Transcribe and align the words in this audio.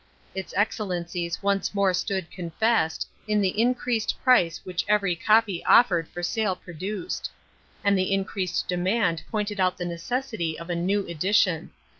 Its 0.33 0.51
excellencies 0.57 1.43
once 1.43 1.75
more 1.75 1.93
stood 1.93 2.31
confessed, 2.31 3.07
in 3.27 3.39
the 3.39 3.61
increased 3.61 4.15
price 4.23 4.59
which 4.63 4.83
every 4.87 5.15
copy 5.15 5.63
offered 5.65 6.07
for 6.07 6.23
sale 6.23 6.55
produced; 6.55 7.29
and 7.83 7.95
the 7.95 8.11
increased 8.11 8.67
demand 8.67 9.21
pointed 9.29 9.59
out 9.59 9.77
the 9.77 9.85
necessity 9.85 10.57
of 10.57 10.71
a 10.71 10.75
new 10.75 11.05
edition. 11.05 11.69